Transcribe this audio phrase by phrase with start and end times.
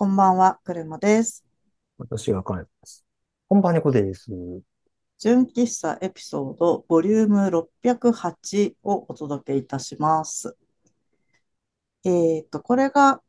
[0.00, 1.44] えーこんばんは、くるまです。
[1.98, 3.04] 私が考えます。
[3.48, 4.30] こんばんは、猫です。
[5.18, 10.56] 純喫茶エピソードボリューム608をお届けいたします。
[12.04, 13.22] えっと、これが、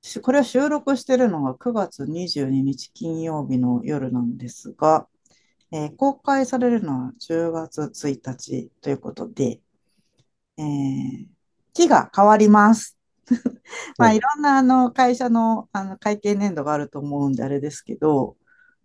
[0.00, 5.08] しこれを収録しているのが9月22日金曜日の夜なんですが、
[5.72, 9.60] えー公開されるのは10月1日ということで、
[10.58, 11.26] えー
[11.74, 12.97] 期が変わります。
[13.98, 18.36] まあ、おいろんなあの会社の、あの会計年度があると思うんであれですけど、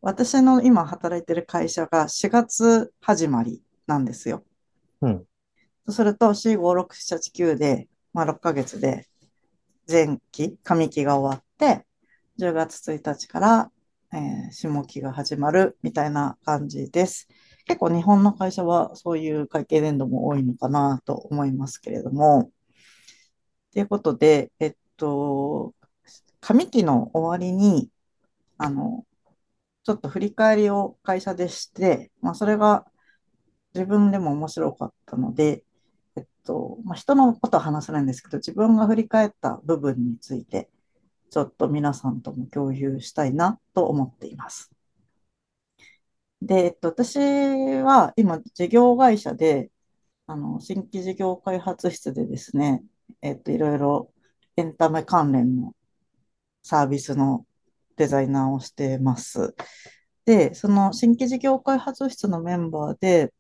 [0.02, 4.44] 私の今働いてる会社が4月始まりなんですよ。
[5.02, 5.28] うん。
[5.86, 9.08] そうすると4、5、6、7、8、9で、まあ、6ヶ月で
[9.90, 11.86] 前期、上期が終わって、
[12.38, 13.72] 10月1日から、
[14.14, 17.28] えー下期が始まるみたいな感じです。
[17.66, 22.52] 結構日本の会社はそういう会計年度も多いのかなと思いますけれども。
[23.74, 25.74] ということで、えっと、
[26.42, 27.90] 上期の終わりに、
[28.58, 29.06] あの、
[29.84, 32.86] ちょっと振り返りを会社でして、まあ、それが
[33.74, 35.64] 自分でも面白かったので、
[36.16, 40.70] えっと、まあ、人のことは話せないんですけど、自分が振り返った部分について、
[41.32, 44.72] ちょっと皆さんとも共有したいなと思っています。
[46.42, 49.72] で、えっと、私は今、事業会社で、
[50.28, 52.84] あの、新規事業開発室でですね、
[53.22, 54.12] えっと、いろいろ
[54.58, 55.76] エンタメ関連の
[56.62, 57.46] サービスの
[57.98, 59.56] デザイナーをしてます。
[60.26, 63.34] で、その新規事業開発室のメンバーで、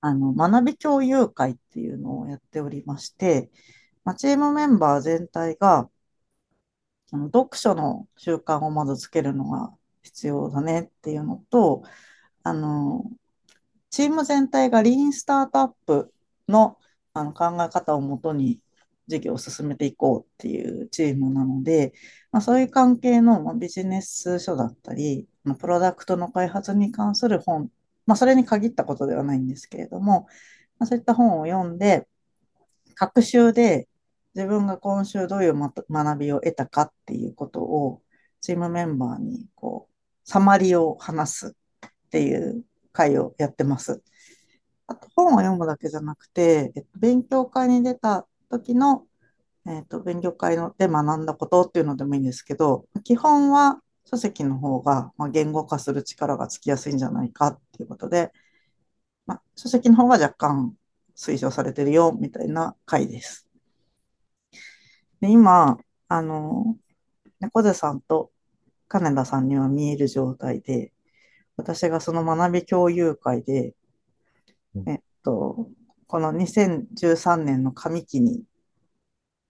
[0.00, 3.50] あの、学び共有会っていうのをやっておりまして、
[4.04, 5.90] まあ、チームメンバー全体が、
[7.10, 11.82] あの読書の習慣をまずつけるのが必要だねっていうのと、
[12.42, 13.10] あの、
[13.90, 16.12] チーム全体がリーンスタートアップ
[16.48, 16.78] の、
[17.14, 18.60] あの考え方をもとに
[19.06, 21.92] 事業を進めていこうっていうチームなので、
[22.30, 27.70] まあ、そういう関係の、ま、ビジネス書だったり、まあプロダクトの開発に関する本、
[28.06, 30.26] まあ、それに限ったことではないんですけれども、
[30.78, 32.06] まあ、そういった本を読んで、
[32.94, 33.88] 各週で
[34.34, 38.02] 自分が今週どういう学びを得たかっていうことを
[38.40, 39.94] チームメンバーにこう
[40.24, 44.02] サマリを話すっていう会をやってます。
[44.88, 49.06] あと本を読むだけじゃなくて、えっと、勉強会に出た時の、
[49.66, 58.32] えっと、勉強会ので学んだことっていうのでもいいんですけど、基本は書籍の方が、ま、言語化する力がつきやすいんじゃないかっていうことで、
[59.26, 60.76] まあ、書籍の方が若干
[61.16, 63.48] 推奨されてるよみたいな回です。
[65.20, 65.78] で、今、
[66.08, 66.76] あの、
[67.40, 68.32] 猫背さんと
[68.88, 70.92] 金田さんには見える状態で、
[71.56, 73.74] 私がその学び共有会で、
[74.86, 75.68] えっと、
[76.06, 78.44] この2013年の上期に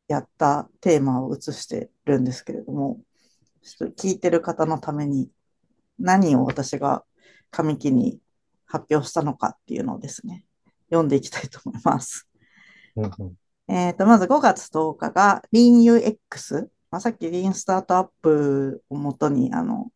[0.08, 3.00] やったテーマを移してるんですけれども、
[3.62, 5.30] ちょっと聞いてる方のために
[5.98, 7.04] 何を私が
[7.50, 8.18] 上期に
[8.66, 10.44] 発表したのかっていうのをですね、
[10.90, 12.28] 読んでいきたいと思います。
[12.96, 13.34] うんうん。
[13.68, 16.68] えーと、まず5月10日が LeanUX。
[16.90, 19.92] まあ、さっき Lean スタートアップをもとに、あの、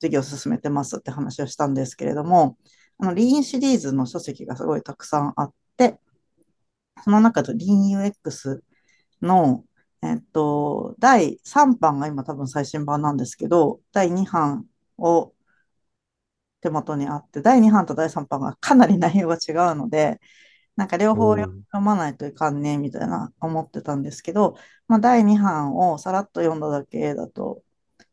[0.00, 2.56] 授業を進めてますって話をしたんですけれども、
[2.98, 5.98] あの、Lean シリーズの書籍がすごいたくさんあって、
[7.04, 8.60] その中で LeanUX
[9.22, 9.64] の、
[10.02, 14.66] えっと、第3版が今多分最新版なんですけど、第2版
[14.98, 15.34] を
[16.60, 20.20] 手元にあって、第2版と第3版がかなり内容が違うので、
[20.76, 24.56] なんか両方読まないといかんね、みたいな思ってたんですけど、
[24.88, 27.62] まあ、第2版をさらっと読んだだけだと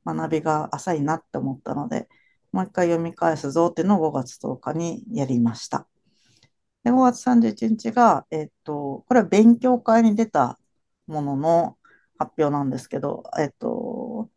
[0.06, 2.08] 学びが浅いなって思ったので、
[2.52, 5.88] もう一回読み返すぞっていうのを5月10日にやりました。
[6.84, 10.60] で、5月31日が、えっと、これは勉強会に出た
[11.08, 11.78] ものの
[12.18, 14.30] 発表なんですけど、えっと、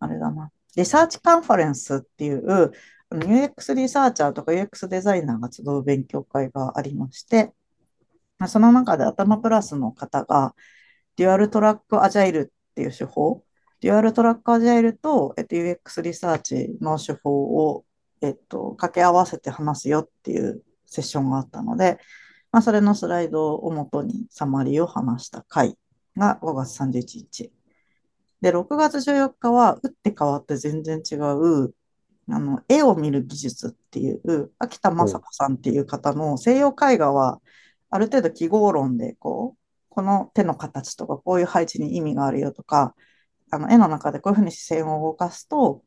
[0.00, 2.72] あれだな、リサーチカンファレンスっていう、
[3.10, 7.52] UX リサーチャーとか UX デザイナーが集う勉強会がありまして、
[8.46, 10.54] その中で atama plus の方が、
[11.16, 13.42] Dual Track Agile っていう手法、
[13.80, 17.30] Dual Track Agile と、えっと、UX リサーチの手法
[17.68, 17.84] を、
[18.20, 21.98] えっと、掛け合わせて話すよっていうセッションがあったので、
[22.50, 25.76] まあ、それのスライドをもとにサマリーを話した回
[26.16, 27.52] が5月31日。
[28.40, 31.74] で、6月14日は、打って変わって全然違う、
[32.30, 37.40] あの、絵を見る技術っていう、秋田雅子さんっていう方の西洋絵画は、
[37.90, 39.58] ある程度記号論で、こう、
[39.88, 42.94] この手の形とか、こういう配置に意味があるよとか、
[43.50, 45.82] あの、絵の中でこういうふうに視線を動かすと、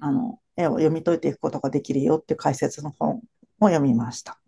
[0.00, 3.16] あの、絵を読み解いていくことができるよっていう解説の本
[3.60, 4.40] を読みました。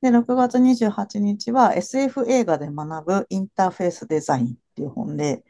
[0.00, 5.44] で、6月28日は SF 映画で学ぶインターフェースデザインっていう本で、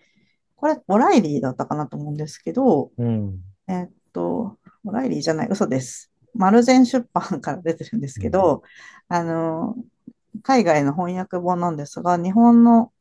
[0.57, 3.41] これ、オライリーだったかなと思うんですけど、うん。
[3.69, 6.13] えーっと、オライリーじゃない、嘘です。
[6.35, 8.23] マルゼン出版から出てるんですうん。
[8.23, 8.63] けど、
[9.09, 9.77] あの、
[10.43, 12.93] 海外の翻訳本なんですが、日本の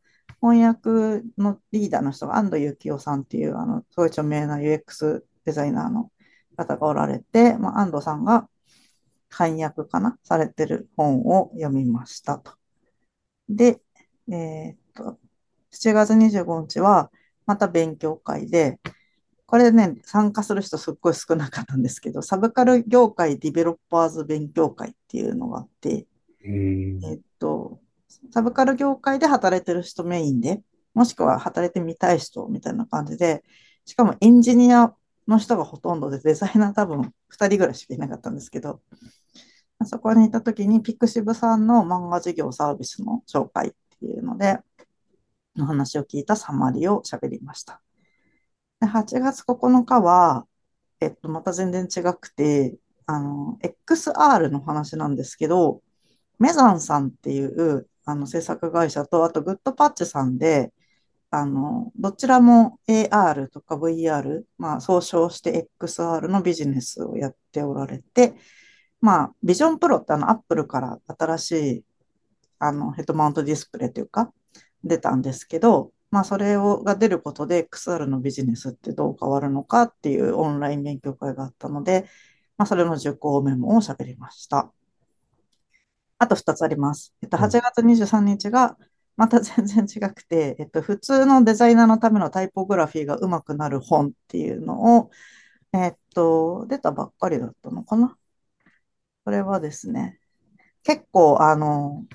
[0.41, 6.11] 翻訳のリーダーの人が安藤幸雄さんっていう、あの、すごい著名な UX デザイナーの
[6.55, 8.47] 方がおられて、まあ、安藤さんが
[9.29, 12.53] 翻訳かなされてる本を読みましたと。
[13.47, 13.81] で、
[14.31, 15.17] えーっと、
[15.71, 17.11] 7月25日は
[17.45, 18.79] また勉強会で、
[19.45, 26.05] これね、参加する人すっごい少なかったんですけど、サブカル業界ディベロッパーズ勉強会っていうのがあって、
[26.43, 27.79] えー、えっと、
[28.31, 30.61] サブカル業界で働いてる人メインで、
[30.93, 33.43] もしくは働いてみたい人みたいな感じで、
[33.85, 34.93] しかもエンジニア
[35.27, 38.81] の人がほとんどで、デザイナー多分2人ぐらいしかいなかったんですけど、
[39.85, 44.59] そこにいた時にピクシブさんの漫画事業サービスの紹介っていうので、
[45.55, 47.81] の話を聞いたサマリを喋りました。
[48.79, 50.45] で8月9日は、
[51.01, 55.81] えっと、また全然違くて、あの、XR の話なんですけど、
[56.39, 60.73] メザンさんっていうあの制作会社と、あとグッドパッチさんで、
[61.31, 68.33] あの、どちらも AR とか VR、まあ、総称して XR のビジネスをやっておられて、
[69.01, 71.83] まあ、ビジョンプロってあの、アップルから新しい
[72.59, 74.31] あのヘッドマウントディスプレイというか、
[74.83, 82.05] 出たんですけど、まあ、それをが出ることで XR のビジネスってどう変わるのかっていうオンライン勉強会があったので、
[82.57, 84.71] まあ、それの受講メモを喋りました。
[86.19, 87.13] あと2つあります。
[87.21, 87.61] えっと、8うん。
[87.61, 88.77] 月23日が、
[89.17, 95.11] また全然違くて、えっと、普通のデザイナーのためのタイポグラフィーが上手くなる本っていうのを、
[95.73, 98.17] えっと、出たばっかりだったのかな。
[99.25, 100.19] これはですね、
[100.83, 102.05] 結構、あの、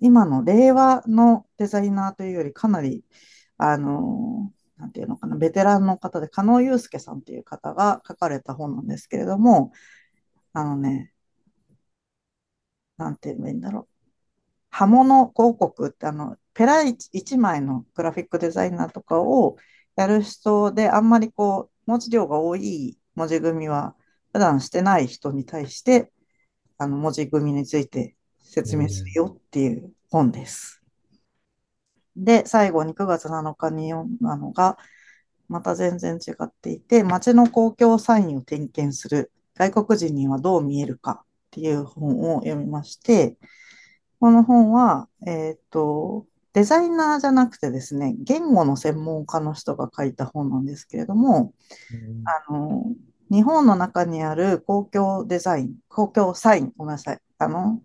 [0.00, 3.04] 今の令和のデザイナーというよりかなり、
[3.58, 9.72] あの、なんていうのかな、ベテランの方で、加納祐介さんっていう方が書かれた本なんですけれども、
[10.54, 11.12] あのね、
[13.00, 13.86] なんて言えばいいんだろう。
[14.70, 19.56] 刃物広告ってあの、ペラ1枚のグラフィックデザイナーとかを
[19.96, 23.96] やる人で、あんまりこう、文字量が多い文字組みは
[24.32, 26.12] 普段してない人に対して、
[26.78, 30.82] あの、文字組みについて説明する、よっていう本です。
[32.14, 34.76] で、最後に9月7日に読んだのが、
[35.48, 43.36] また全然違っていて、街の公共サインを点検する外国人にはどう見えるかっていう本を読みまして、
[44.20, 51.52] この本は、えっと、デザイナーじゃなくてですね、言語の専門家の人が書いた本なんですけれども、
[51.92, 52.22] うん。
[52.28, 52.84] あの、
[53.30, 57.80] 日本の中にある公共デザイン、公共サイン、ごめんなさい、あの、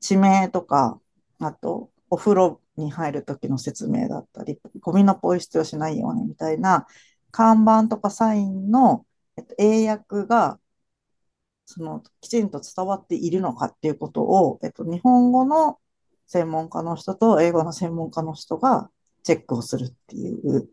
[0.00, 1.00] 地名とか、
[1.40, 6.86] あと、お風呂に入る時の説明だったり、ゴミのポイ捨てをしないようにみたいな、
[7.30, 9.04] 看板とかサインの、
[9.36, 10.58] えっと、英訳が
[11.66, 15.78] そのきちんと伝わっているのかっていうことを、えっと、日本語の
[16.26, 18.90] 専門家の人と英語の専門家の人が
[19.22, 20.68] チェックをするっていう。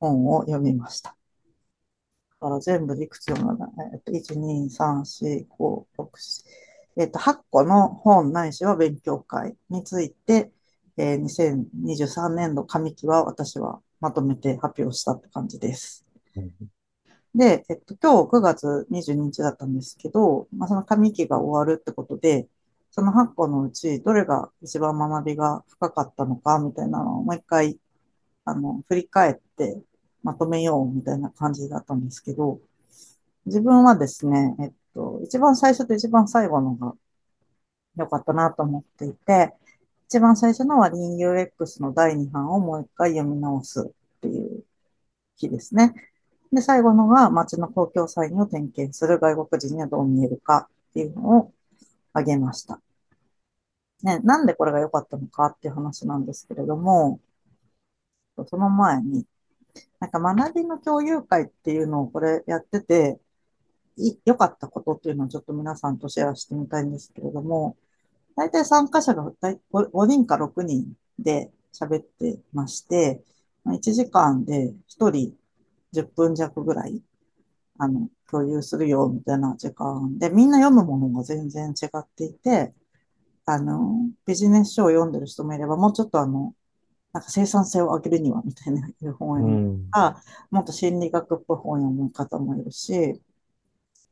[0.00, 1.16] 本を読みました。
[2.40, 6.10] だから全部でいくつ読んだえっと、1、2、3、4、5、6、
[6.98, 10.52] えっと、8個の本ないしは勉強会について、
[10.98, 16.04] えー、2023年度上期は私はまとめて発表したって感じです。
[17.36, 22.48] で、えっと、今日9月22日だったんですけど、まあ、その上期が終わるってことで、
[22.90, 27.78] その8個のうち、どれが一番学びが深かったのか、みたいなのをもう一回、
[28.46, 29.82] あの、振り返って
[30.22, 32.58] まとめよう、みたいな感じだったんですけど、
[33.44, 36.94] 自分はですね、えっと、一番最初と一番最後のが
[37.96, 39.52] 良かったなと思っていて、
[40.08, 44.64] 一番最初のは LeanUX の第2版をもう一回読み直すっていう
[45.36, 45.94] 日ですね。
[46.52, 51.52] で、最後のが街の公共サインを点検する外国人にはどう見えるかっていうのを
[52.12, 52.80] 挙げました。
[54.02, 57.20] ね、なんでこれが良かったのかっていう話なんですけれども、
[58.46, 59.26] その前に、
[60.00, 63.18] なんか学びの共有会っていうのをこれやってて、
[64.24, 67.76] 良かったことっていうのをちょっと皆さんとシェアしてみたいんですけれども、
[68.36, 69.32] 大体参加者が
[69.72, 73.22] 5人か6人で喋ってまして、
[73.64, 75.34] 1時間で1人
[75.96, 77.02] 10分弱ぐらい
[77.78, 82.74] あの、共有するよ、みたいな時間で、みんな読むものが全然違っていて、
[83.46, 86.54] あの、ビジネス書を読んでる人もいれば、もうちょっとあの、
[87.12, 88.82] なんか生産性を上げるには、みたいな
[89.18, 89.90] 本読むん。
[89.90, 93.22] か、もっと心理学っぽい本を読む方もいるし、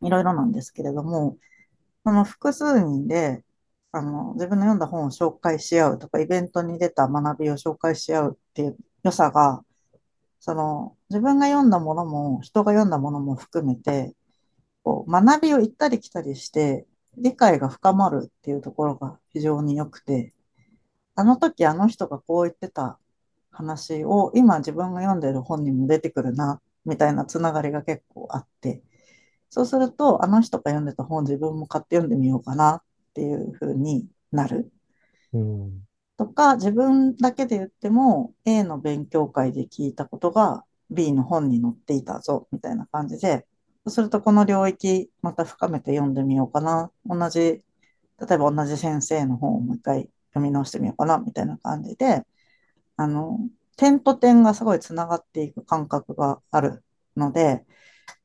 [0.02, 1.38] いろいろなんですけれども、
[2.04, 3.44] その複数人で、
[3.92, 9.64] あの、自分の読んだ本を紹介し合うとか、イベントに出た学びを紹介し合うっていう良さが、
[10.44, 14.14] その自分が読んだものも人が読んだものも含めて、
[14.82, 16.84] こう学びを行ったり来たりして
[17.16, 20.34] 理解が深まるっていうところが非常に良くて、
[21.14, 22.98] あの時あの人がこう言ってた
[23.52, 28.82] 話を今自分が読んでる本にも出てくるな、みたいなつながりが結構あって、
[29.48, 32.82] そうするとあの人が読んでた本自分も買って読んでみようかなっ
[33.14, 34.70] ていうふうになる。
[36.16, 43.46] とか、自分だけで言っても A の勉強会で聞いたことが B の本に載っていたぞ、みたいな感じで、
[43.86, 46.90] そうするとこの領域また深めて読んでみようかな。
[47.06, 47.62] 同じ、例
[48.32, 52.22] えば同じ先生の本をもう一回読み直してみようかな、みたいな感じで、
[52.96, 53.38] あの、
[53.76, 56.84] 点と点がすごいつながっていく感覚がある
[57.16, 57.64] ので、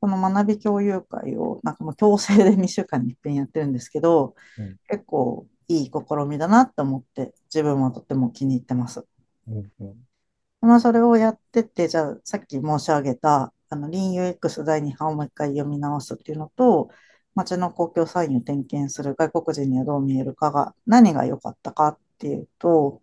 [0.00, 5.92] この学び共有会をなんかもう強制で 2週間に一遍やってるんですけど、うん結構いい試
[6.26, 9.06] みだなって思って自分はとっても気に入ってます。
[9.48, 9.72] うん。
[9.80, 9.94] うん。
[10.60, 16.90] まあそれをやってて、じゃあさっき申し上げたあの LeanUX 第2版をもう一回読み直すっていうのと、
[17.36, 23.00] 街の公共サインを点検する外国人にはどう見えるかが何が良かったかっていうと、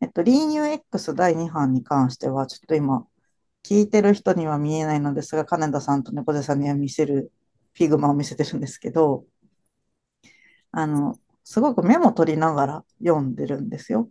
[0.00, 3.06] えっと、LeanUX 第2版に関してはちょっと今
[3.62, 7.30] 聞いてる人には見えないのですが、金田さんと猫背さんには見せる、
[7.74, 9.26] フィグマを見せてるんですけど、
[10.72, 11.18] あの、
[11.50, 14.08] すごくメモ取りながら読んでるんですよ。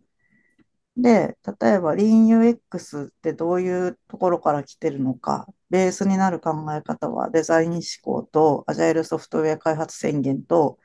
[0.97, 10.79] で、例えば LeanUX ってどういうところから来てるのか、ベースになる考え方はデザイン思考と Agile ソフトウェア開発宣言と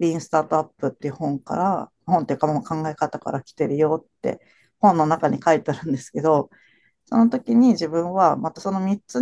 [0.00, 4.40] Lean スタートアップっていう本から、本っていうかもう考え方から来てるよって
[4.80, 6.50] 本の中に書いてあるんですけど、
[7.04, 9.20] その時に自分はまたその3つ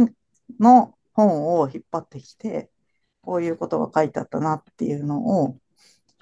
[0.59, 2.71] の本を引っ張ってきて、
[3.21, 5.59] こういうことが書いてあったなっていうのを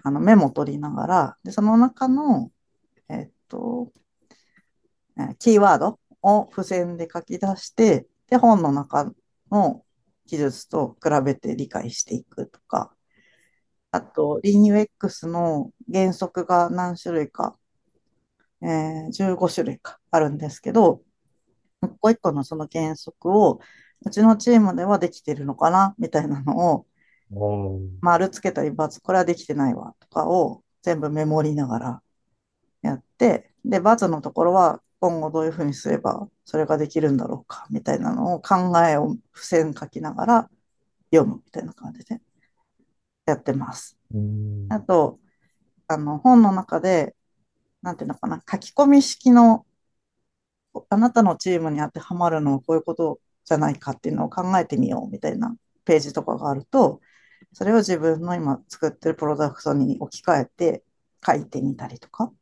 [0.07, 2.53] あのメモを取りながら、で、その中の、
[3.09, 3.93] えっと、
[5.41, 9.11] キーワードを付箋で書き出して、で、本の中
[9.51, 9.85] の
[10.27, 12.95] 記述と比べて理解していくとか、
[13.91, 17.59] あと、LeanUX の原則が何種類か、
[18.63, 21.03] えー15種類かあるんですけど、
[21.83, 23.61] 一個一個のその原則を、
[24.07, 26.87] うちのチームではできてるのかなみたいなのを、
[28.01, 32.03] 丸つけたり×、これはできてないわとかを全部メモりながら
[32.83, 40.51] やって、で、×のところは今後どういうふうにすればそれができるんだろうかみたいなのを考えを付箋書きながら
[41.13, 42.21] 読むみたいな感じで
[43.27, 43.99] やってます。
[44.15, 44.67] うん。
[44.71, 45.19] あと、
[45.89, 47.15] あの、本の中で、
[47.83, 49.67] なんていうのかな、書き込み式の
[50.91, 55.55] あなたのチームに当てはまるのはこういうことじゃないかっていうのを考えてみようみたいな
[55.85, 57.01] ページとかがあると、
[57.53, 60.83] それを自分の今作ってるプロダクトに置き換えて
[61.25, 62.25] 書いてみたりとか。
[62.25, 62.33] っ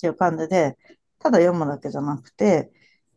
[0.00, 0.76] ていう感じで、
[1.18, 2.70] ただ読むだけじゃなくて、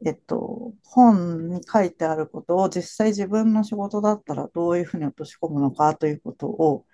[0.06, 6.86] えっと、本に書いてあることを実際自分の仕事だったらどういうふうに落とし込むのかということを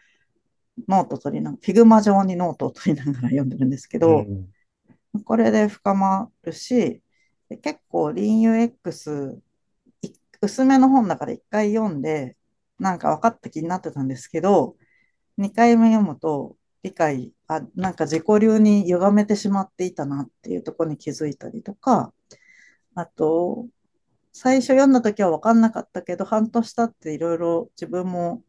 [0.88, 4.26] ノート取りながら、フィグマ上にノートを取りながら読んでるんですけど、
[5.14, 5.24] うん。
[5.24, 7.02] これで深まるし、
[7.48, 9.38] で結構 LeanUX
[10.02, 12.36] い薄めの本だから1回読んで、
[12.80, 14.76] なんか分かった気になってたんですけど、
[15.38, 22.14] 2回目読むと理解、あ、なんか自己流に歪めてしまっていたなっていうところに気づいたりとか、
[22.96, 23.68] あと、
[24.34, 28.44] 最初読んだ時は分かんなかったけど、半年経っていろいろ自分も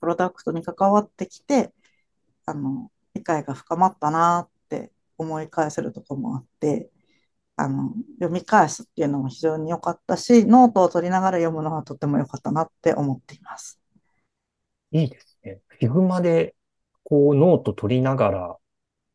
[0.00, 1.72] プロダクトに関わってきて、
[2.46, 6.90] あの、理解が深まったなって思い返せるとこもあって、
[7.58, 13.80] あの、読み返すっていうのも非常に良かったし、ノートを取りながら読むのはとても良かったなって思っています。
[14.92, 15.60] いいですね。
[15.80, 16.54] Figma で、
[17.02, 18.56] こう、ノート取りながら、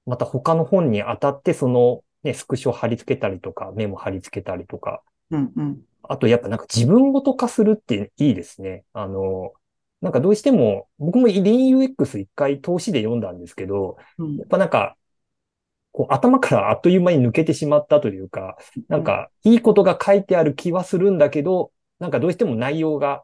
[0.06, 5.82] また他の本に当たって、その、ね、スクショ貼り付けたりとか、メモ貼り付けたりとか、うんうん。
[6.04, 8.84] あとやっぱなんか自分ごと化するっていいですね。
[8.92, 9.54] あの、
[10.02, 14.98] なんかどうしても、僕も LeanUX 一回投資で読んだんですけど、うんやっぱなんか、
[15.94, 18.58] こう頭からあっという間に抜けてしまったというか、
[18.90, 23.24] なんかいいことが書いてある気はするんだけど、なんかどうしても内容が、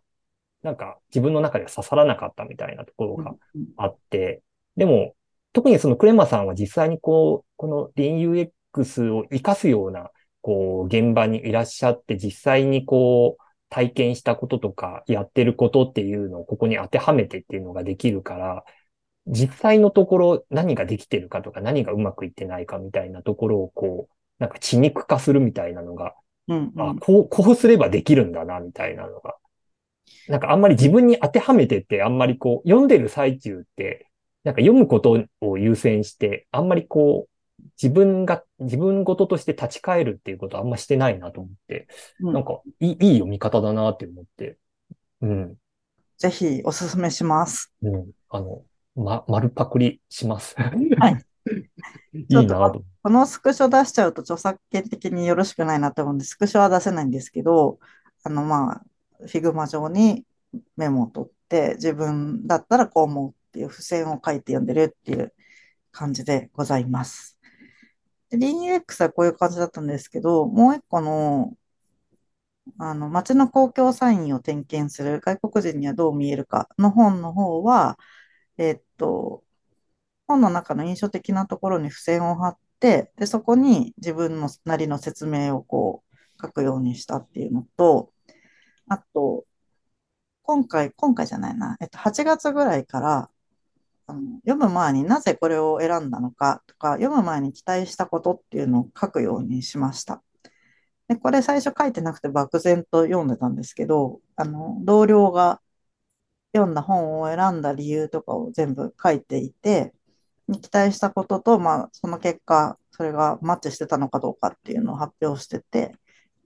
[0.62, 3.66] なんか自分の中では刺さらなかったみたいなところがうん。
[3.76, 4.44] あって、
[4.78, 5.16] でも、
[5.52, 10.12] 特にそのクレマさんは実際にこう、この LeanUX を活かすような、
[10.42, 18.64] こう、現場にいらっしゃって、実際にこう、体験したこととか、やってることっていうのをここに当てはめてっていうのができるから、
[19.30, 26.16] 実際のところ何ができてるかとか何がうまくいってないかみたいなところをこう、なんか血肉化するみたいなのが、
[26.48, 26.90] うんうん。
[26.90, 29.36] あ、こう、こうすればできるんだな、みたいなのが。
[30.28, 34.08] なんかあんまり自分に当てはめてって、あんまりこう、読んでる最中って、
[34.44, 41.88] なんか読むことを優先して、あんまりこう、自分が、自分ごととして立ち返るっていうことはあんましてないなと思って、
[42.22, 42.34] うん。
[42.34, 44.58] なんかいい、いい読み方だなって思って、
[45.22, 45.56] うん、
[46.18, 47.74] ぜひおすすめします。
[47.82, 48.64] うん、あの、
[49.04, 50.56] ま、丸パクリします。
[50.58, 51.26] はい。
[52.14, 52.84] いいなと。
[53.02, 57.80] このスクショ出しちゃうと著作権的によろしくないなと思うんで、スクショは出せないんですけど、
[58.24, 58.82] あの、まあ、
[59.20, 60.26] Figma 上に
[60.76, 65.34] メモを取って、自分だったらこう思うっていう付箋を書いて読んでるっていう
[65.92, 67.38] 感じでございます。
[68.30, 71.54] で、DUX はこういう感じだったんですけど、もう一個の、
[72.78, 77.98] あの、街の公共サインを点検する外国人にはどう見えるかの本の方は、
[78.60, 79.44] えっと、
[80.28, 88.12] 本の中の印象的なところに付箋を貼って、で、そこに自分のなりの説明をこう書くようにしたっていうのと、
[88.90, 89.46] あと、
[90.44, 93.30] 今回、今回じゃないな、えっと、8月ぐらいから、
[94.08, 100.22] あの読む前になぜこれを選んだのかとか、読む前に期待したことっていうのを書くようにしました。
[101.08, 105.62] で、これ最初書いてなくて漠然と読んでたんですけど、あの、同僚が
[106.54, 109.94] 読んだ本を選んだ理由とかを全部書いていて、
[110.62, 115.96] 期待したことと、まあ、その結果、それがマッチしてたのかどうかっていうのを発表してて、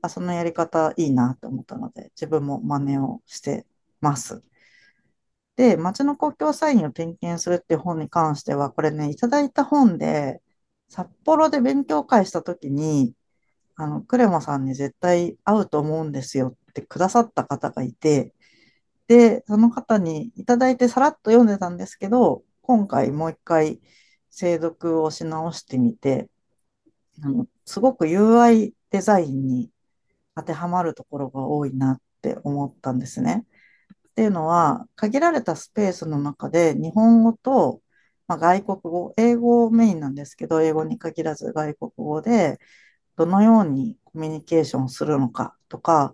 [0.02, 3.66] あ、そのやり方いいなと思ったので、自分も真似をして
[4.02, 4.44] ます。
[5.56, 10.42] で、街の公共サインを点検するっていう本に関しては、これね、いただいた本で、
[10.90, 13.16] 札幌で勉強会したときに、
[13.76, 18.34] あの、クレマさんに絶対合うと思うんですよってくださった方がいて、
[19.08, 23.82] で、その方にいただいてさらっと読んでたんですけど、今回もう一回
[24.30, 26.30] 精読をし直してみて、
[27.24, 29.72] あの、すごく UI デザインに
[30.36, 33.46] 当てはまるところが多いなって思ったんですね。
[34.10, 37.82] っていうのは、限られたスペースの中で日本語と、
[38.28, 42.60] まあ、外国語、英語メインなんですけど、英語に限らず外国語で
[43.18, 46.14] どのようにコミュニケーションするのかとか、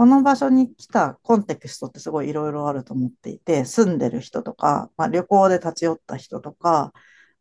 [0.00, 6.94] この場所に来たコンテクストってすごいいろいろあると思っていて、住んでる人とか、まあ、旅行で立ち寄った人とか、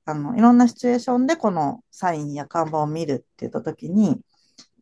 [0.03, 4.19] あの、いろんなシチュエーションでこのサインや看板を見るって言ったときに、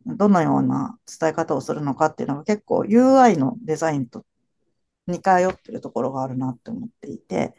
[0.07, 4.25] どのような伝え方をするのかっていうのが結構 UI のデザインと
[5.05, 7.53] 似通ってるところがあるなって思っていて、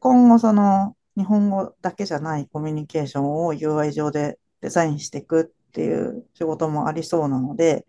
[0.00, 7.84] 今後その日本語だけじゃないコミュニケーションを UI 上でデザインしていくっていう仕事もありそうなので、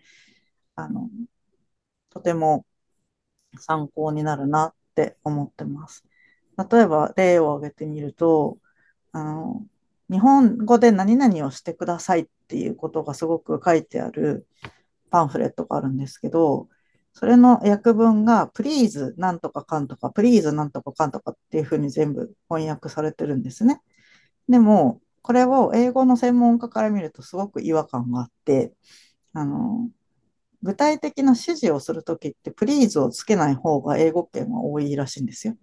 [0.75, 1.09] あの、
[2.15, 2.65] とても
[3.59, 6.05] 参考になるなって思ってます。
[6.71, 8.57] 例えば例を挙げてみると、
[9.11, 9.65] あの、
[10.09, 14.47] 日本語で何々をしてくださいっていうことがすごく書いてある
[15.09, 16.69] パンフレットがあるんですけど、
[17.11, 23.81] それの訳文が please なんとかかんとか please なんとかかんとかっていうふうに全部翻訳されてるんですね。
[24.47, 28.73] でも、これを英語の専門家から見るとすごく違和感があって、
[29.33, 29.89] あの、
[30.65, 35.55] 具体的な指示をするときって please をつけない方が英語圏は多いらしいんですよ。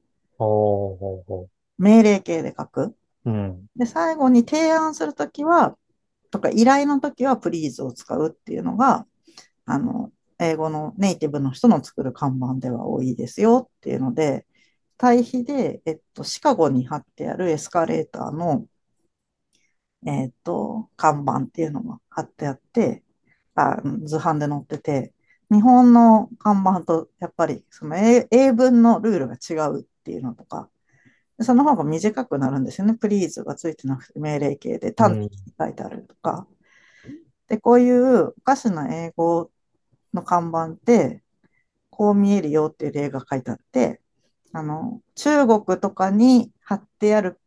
[1.77, 2.95] 命令形で書く。
[3.25, 3.31] う。
[3.31, 3.67] うん。
[3.75, 5.77] で、最後に提案するときは、
[6.31, 9.05] とか依頼のときは please を使うっていうのが、
[9.65, 14.47] あの、英語のネイティブの人の作る看板では多いですよっていうので、
[14.99, 18.67] 対比で、えっと、シカゴに貼ってあるエスカレーターの、
[20.07, 23.03] えっと、看板っていうのが貼ってあって、
[23.55, 25.13] あ、図版で載ってて、
[25.51, 30.71] 日本の看板とやっぱりその英文のルールが違うっていうのとか、
[31.41, 32.95] その方が短くなるんですよね。
[33.01, 36.47] please がついてなくて命令形で端的に書いてあるとか。
[37.49, 39.51] で、こういうおかしな英語
[40.15, 41.23] の看板って、
[41.91, 44.01] こう見えるよっていう例が書いてあって、
[44.53, 47.39] あの、中国とかに貼ってある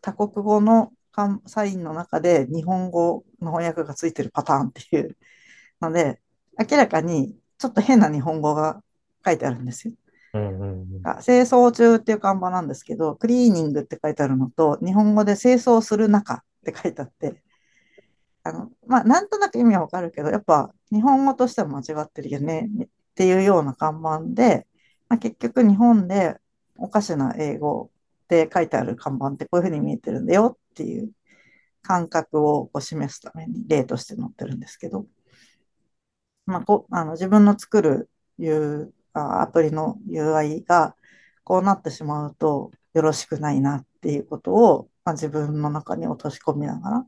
[0.00, 0.92] 多国語の
[1.46, 5.16] サインの中で日本語の翻訳がついてるパターンっていう
[5.80, 6.20] ので、
[6.58, 8.82] 明らかにちょっと変な日本語が
[9.24, 9.94] 書いてあるんですよ。
[10.34, 11.02] うんうんうん。
[11.02, 17.42] が清掃中っていう看板なんですけど、クリーニングって書いてあるのと、日本語で清掃する中って書いてあって、
[18.42, 24.66] あの、まあ、なんとなく意味はわかるけど、やっぱ日本語としては間違ってるよねっていうような看板で、
[25.08, 26.36] まあ、結局日本で
[26.76, 27.90] おかしな英語
[28.28, 31.10] で書いてある看板ってこういうふうに見えてるんだよっていう
[31.82, 35.06] 感覚をこう示すために例として載ってるんですけど、
[36.46, 40.96] まあ、こあの自分の作る U あアプリの UI が
[41.44, 47.06] こうなってしまうとよろしくないなっていうことを、まあ、自分の中に落とし込みながら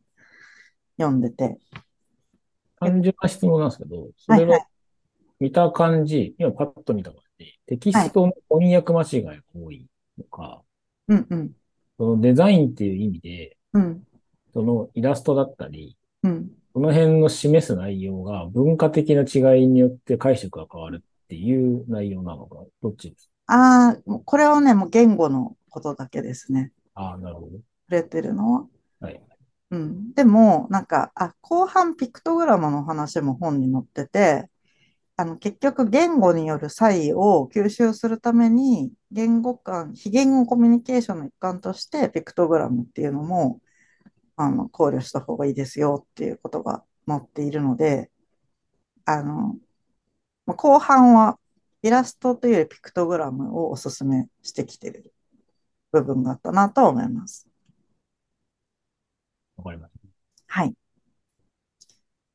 [0.99, 1.59] 読んでて。
[2.81, 4.53] 単純な質問なんですけど、それはいは。
[4.55, 4.67] はい
[5.43, 10.63] 見た感じ、今パッと見た感じ、テキストの翻訳間違いが多いのか、
[11.09, 11.51] うんうん。
[11.99, 14.07] そのデザインっていう意味で、うん。
[14.55, 16.53] そのイラストだったり、うん。
[16.73, 23.31] この辺の示す内容が文化的な違いによって解釈が変わるっていう内容なのか、どっちです？
[23.47, 26.73] ああ、もうこれはね、もう言語のことだけですね。
[26.95, 27.47] ああ、なるほど。
[27.49, 28.67] 触れてるのは。
[29.01, 29.21] はい。
[29.71, 30.13] うん。
[30.13, 34.51] でも、なんか、あ、後半ピクトグラムの話も本に載ってて、
[35.17, 43.61] あの、結局言語による差異を吸収するために、言語間、非言語コミュニケーションの一環として、ピクトグラムっていうのも、
[44.37, 48.11] あの、考慮した方がいいですよっていうことが載っているので、
[49.05, 49.57] あの、
[50.47, 51.39] まあ後半は
[51.83, 55.13] イラストというよりピクトグラムをおすすめしてきてる
[55.93, 57.49] 部分があったなと思います。
[59.57, 59.93] わかりまし
[60.47, 60.75] はい。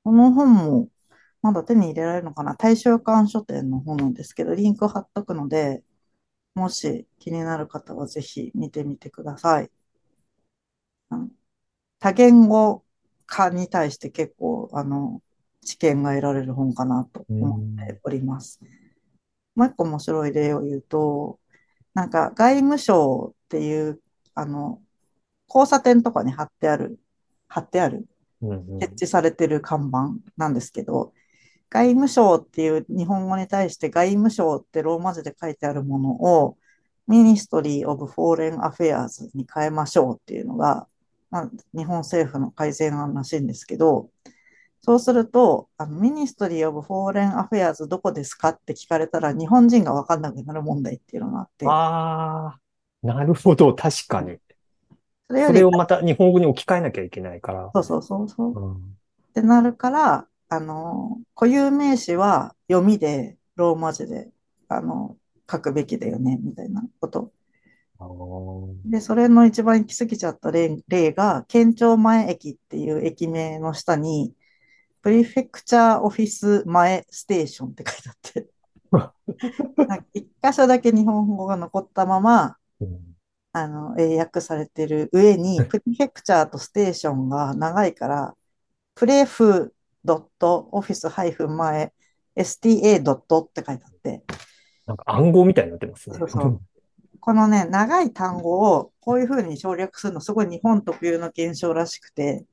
[0.04, 0.90] この本も
[1.42, 2.56] まだ手に入れられるのかな？
[2.56, 5.84] 大正館書店の本なんですけど、リンク貼っとくので、
[6.56, 9.72] もし気になる方はぜひ見てみてください。
[11.12, 11.32] うん
[12.00, 12.84] 多言語
[13.26, 15.22] 化に対して結構、あの、
[15.66, 18.62] 知見が得られる本かなと思っております。
[19.56, 21.40] もう一個面白い例を言うと、
[21.94, 24.00] なんか外務省っていう、
[24.36, 24.82] あの、
[25.50, 27.00] 交差点とかに貼ってある、
[27.48, 28.06] 貼ってある
[28.80, 31.14] 設置されてる看板なんですけど、
[31.70, 36.58] 外務省っていう日本語に対して外務省ってローマ字で書いてあるものを
[37.10, 40.88] Ministry of Foreign Affairs に変えましょうっていうのが、まあ、
[41.74, 44.10] 日本政府の改善案らしいんですけど、
[44.82, 52.60] そうすると、あの Ministry of Foreign Affairs どこですかって聞かれたら日本人が分かんなくなる問題っていうのがあって、ああ、
[53.02, 54.38] なるほど、確かに。
[55.28, 57.70] それそれをまた日本語に置き換えなきゃいけないから。
[57.74, 58.60] そうそうそうそう。
[58.60, 58.98] うん
[59.38, 64.32] ってなるから、あの、固有名詞は読みで、ローマ字で、
[64.68, 65.16] あの、
[65.50, 67.32] 書くべきだよね、みたいなこと。
[68.86, 74.34] で、それの一番行き過ぎちゃった例例が、県庁前駅っていう駅名の下に、
[75.02, 78.50] プリフェクチャーオフィス前ステーションって書いてあって、
[79.88, 83.16] なんか一箇所だけ日本語が残ったまま、うん。
[83.54, 88.36] あの、英訳されてる上に、プリフェクチャーとステーションが長いから、
[88.96, 89.74] プレフ
[90.06, 91.94] ドットオフィスハイフン前
[92.36, 94.24] sta ドットって書いてあって、
[94.86, 96.18] なんか暗号みたいになってますね。
[96.18, 96.62] そうそう
[97.20, 102.46] このね、長い単語をこういうふうに省略するのすごい日本特有の現象らしくて、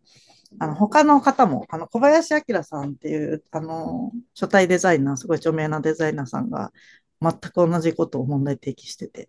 [0.58, 6.72] あの、他の方も、あの、小林明さんっていう、あの、書体デザイナー、すごい著名なデザイナーさんが
[7.20, 9.28] 全く同じことを問題提起してて、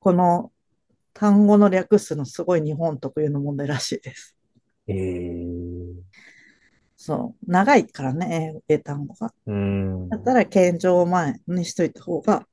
[0.00, 0.52] この
[1.12, 4.36] 単語の略すのすごい日本特有の問題らしいです。
[4.86, 5.68] えー
[7.00, 7.50] そう。
[7.50, 9.32] 長いからね、英英単語が。
[9.46, 12.46] うんだったら、謙譲前にしといた方が、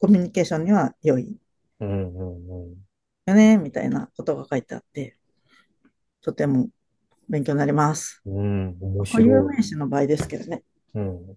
[0.00, 1.36] コミュニケーションには良い
[1.80, 2.74] うんうんうん
[3.26, 5.16] よね、みたいなことが書いてあって、
[6.22, 6.68] とても
[7.28, 8.20] 勉強になります。
[8.26, 9.26] うん、面固白い。
[9.28, 10.62] 有名詞の場合ですけどね。
[10.94, 11.36] うん。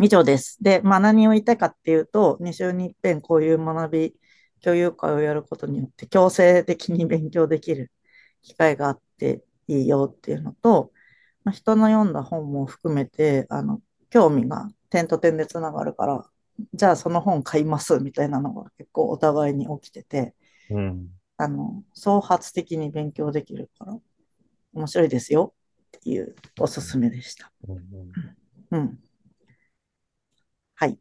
[0.00, 0.58] 以上です。
[0.62, 4.14] で、まあ何を言いたいかっていうと、2週に一遍こういう学び、
[4.62, 7.92] 共有会をやることによって強制的に勉強できる
[8.42, 10.92] 機会があっていいよっていうのと、
[11.44, 13.80] まあ、人の読んだ本も含めて、あの、
[14.10, 16.30] 興味が点と点でつながるから、
[16.74, 20.34] じゃあその本買いますみたいなのが結構お互いに起きてて、
[20.70, 21.08] うん。
[21.36, 23.98] あの、創発的に勉強できるから、
[24.72, 25.54] 面白いですよ
[25.98, 27.52] っていうおすすめでした。
[27.68, 28.12] うん
[28.70, 28.98] うん。
[30.74, 30.98] はい。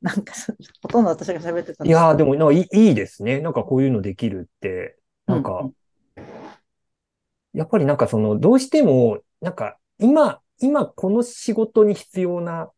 [0.00, 3.40] なんかそ、ほとんど私が喋ってたいやー、でもなんかいいですね。
[3.40, 4.98] なんかこういうのできるって。
[5.26, 5.74] なんかうん、
[7.52, 12.70] やっぱりなんかその、どうしても、なんか今、今この仕事に必要な、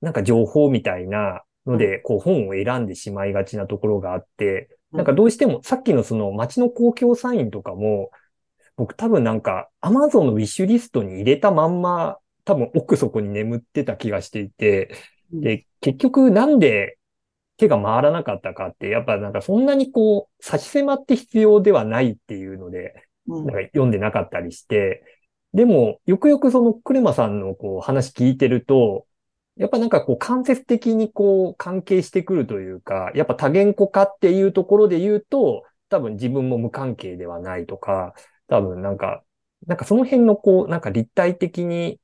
[0.00, 8.10] なんか情報みたいなので、こう本を選んでしまいがちなところがあって、なんかどうしても、さっきのその街の公共サインとかも、
[8.76, 14.94] 僕多分なんか Amazon のウィッシュリストに入れたまんま、多分奥底に眠ってた気がしていて、
[15.32, 15.40] うん。
[15.40, 16.96] で、結局なんで
[17.58, 22.94] 手が回らなかったかって、やっぱなんかそんなにこう、差し迫って必要ではないっていうので、
[23.26, 23.46] うん。
[23.46, 25.02] なんか読んでなかったりして、
[25.52, 29.06] でも、よくよくそのクレマさんのこう話聞いてると、
[29.58, 38.14] やっぱなんかこう間接的にこう関係してくるというか、やっぱ多言語化っていうところで言うと、多分自分も無関係ではないとか、
[38.46, 39.24] 多分なんか、
[39.66, 42.00] なんかその辺のこう、なんか立体的に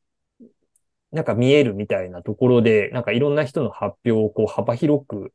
[1.13, 5.33] なんか見えるみたいなところで、なんかいろんな人の発表をこう幅広く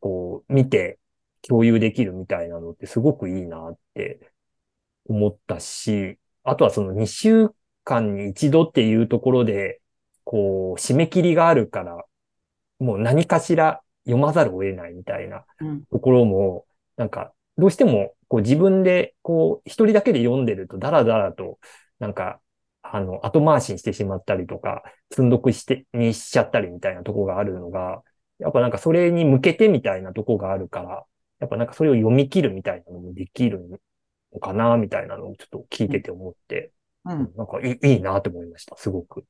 [0.00, 0.98] こう見て
[1.42, 4.32] 共有できるみたいなのってすごくいいなって
[5.06, 7.50] 思ったし、あとはその2週
[7.84, 9.81] 間に一度っていうところで、
[10.32, 12.06] こう締め切りがあるから、
[12.78, 15.84] もう何かしら読まざるを得ないみたいなうん。
[15.84, 16.64] ところも、
[16.96, 21.58] なんか、どうしても、こう自分で、こう、一人だけで読んでると、だらだらと、
[21.98, 22.40] なんか、
[22.80, 28.02] あの、後回しにしてしまったりとか、積んどくして、にしちゃったりみたいなとこがあるのが、
[28.38, 31.04] やっぱなんかそれに向けてみたいなとこがあるから、
[31.40, 33.68] やっぱなんかそれを読み切るみたいなのもできる
[34.32, 36.72] のかな、みたいなのをちょっと聞いてて思って、
[37.04, 39.26] うん、なんかいいいいなと思いました、すごく。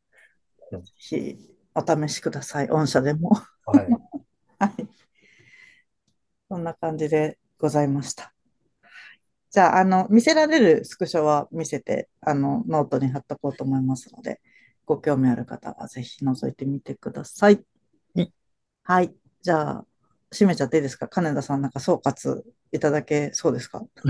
[0.80, 1.36] ぜひ、
[1.74, 3.30] お試しください、御社でも。
[3.66, 3.88] はい。
[4.58, 4.88] はい。
[6.48, 8.32] そんな感じでございました。
[9.50, 14.40] じゃあ、あの、見せられるスクショは見せて、あの、ノートに貼っとこうと思いますので、
[14.84, 17.62] ご興味ある方はぜひ覗いてみてください。
[18.84, 19.14] はい。
[19.42, 19.86] じゃあ、
[20.30, 21.06] 閉めちゃっていいですか？
[21.08, 23.84] 金田さん、なんか総括いただけそうですか？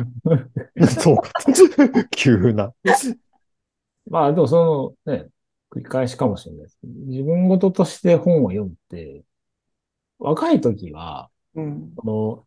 [1.00, 2.08] 総括？
[2.10, 2.72] 急な。
[4.08, 5.26] まあ、でもそのね、
[5.72, 6.78] 繰り返しかもしれないです。
[6.82, 9.24] 自分事として本を読むって、
[10.18, 12.46] 若い時は、うん、この、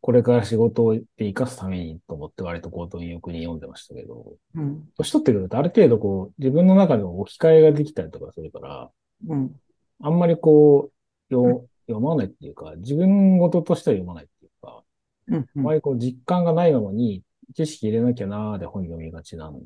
[0.00, 8.90] これから仕事で活かすためにと思って割とこう貪欲に読んでましたけど、うん、年取ってくるとある程度こう自分の中でも置き換えができたりとかするから、
[9.28, 9.60] うん、
[10.00, 10.90] あんまりこ
[11.30, 14.82] う、よ読まないっていうか、自分事としては読まないっていうか、
[15.28, 17.22] うん、あまりこう実感がないままに
[17.54, 19.60] 知識入れなきゃなーで本読みがちなん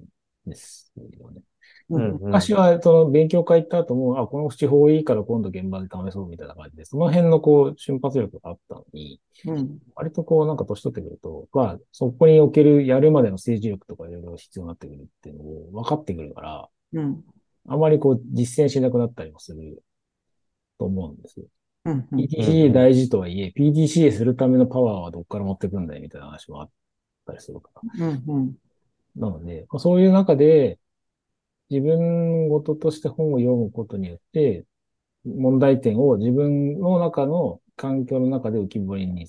[0.46, 1.42] ですよね。
[1.96, 17.24] うん昔は、その勉強会行った後も、あ、この手法いいから今度現場で試そうみたいな感じで、その辺のこう、瞬発力があったのに、うん、割とこう、なんか年取ってくると、まあ、そこにおけるやるまでの政治力とかいろいろ必要になってくるっていうのを分かってくるから、うん、
[17.68, 19.82] あまりこう、実践しなくなったりもする
[20.78, 21.46] と思うんですよ。
[21.84, 26.70] PDCA 大事とはいえ、PDCA するためのパワーはどっから持ってくんだよみたいな話もあっ
[27.26, 28.06] たりするから。
[28.06, 28.54] うんうん、
[29.16, 30.78] なので、そういう中で、
[31.72, 34.66] 自分ごととして本を読むことによって、
[35.24, 39.26] 問題点を自分の中の環境の中で浮き彫りに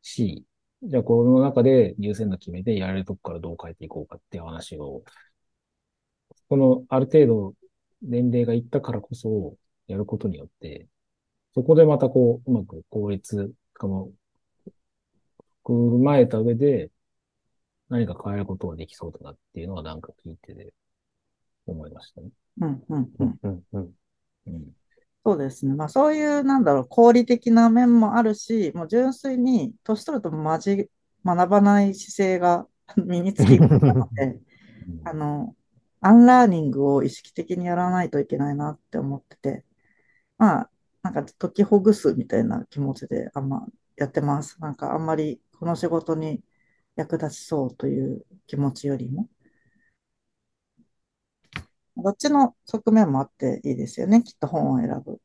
[0.00, 0.46] し、
[0.82, 5.02] じゃあこの中で優先度決めてやれるとこからどう変えていこうかっていう話を、
[6.48, 7.54] このある程度
[8.00, 10.88] 年齢がいったからこそやることによって、
[11.52, 14.10] そこでまたこう、うまく効率化も
[15.64, 16.90] 踏まえた上で
[17.90, 20.72] 何か変えることができそうだなっていうのはなんか聞いてて。
[21.66, 22.30] 思いましたね。
[22.60, 23.94] うんうんうんうんうん。
[24.46, 24.72] うん、
[25.24, 25.74] そうですね。
[25.74, 30.90] まあそういう、なんだろう、合理的な面もあるし、もう純粋に年取るとまじ
[31.24, 34.40] 学ばない姿勢が 身につきるので、
[35.04, 35.56] あの、
[36.00, 39.64] アンラーニングを意識的にやらないといけないなって思ってて、
[40.38, 40.70] まあ、
[41.02, 44.60] なんか解きほぐすみたいな気持ちであんまやってます。
[44.60, 46.42] なんかあんまりこの仕事に
[46.96, 49.28] 役立ちそうという気持ちよりも、
[51.96, 54.22] どっちの側面もあっていいですよね。
[54.22, 55.20] きっと本を選ぶ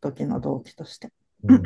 [0.00, 1.12] 時の動機として。
[1.44, 1.62] うん、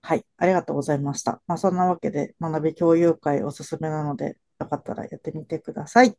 [0.00, 1.42] はい、ありがとうございました。
[1.46, 6.16] まあ、そんなわけで、学び共有会おすすめなので、よかったらやってみてください。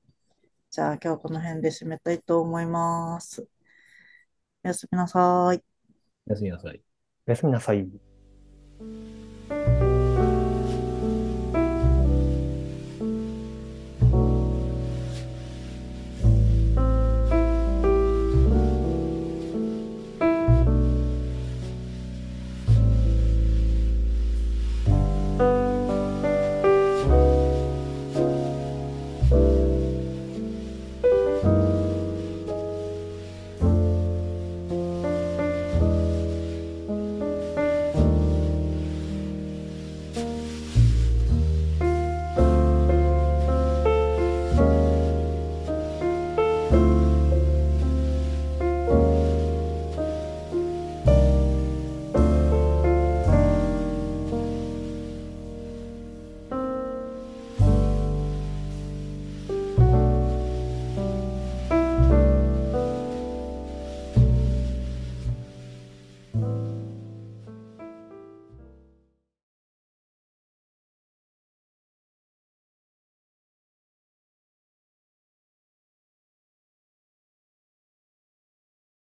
[0.72, 3.48] じゃあ、今日はこの辺で締めたいと思います。
[4.64, 5.64] おやすみなさい。
[6.28, 6.82] おやすみなさい。
[7.28, 7.88] おやすみなさい。